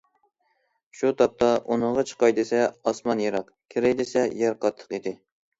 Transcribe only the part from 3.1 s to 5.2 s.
يىراق، كىرەي دېسە يەر قاتتىق ئىدى.